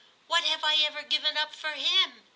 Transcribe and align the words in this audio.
What 0.25 0.43
have 0.45 0.63
I 0.63 0.77
ever 0.77 1.03
given 1.03 1.37
up 1.37 1.53
for 1.53 1.73
him? 1.73 2.23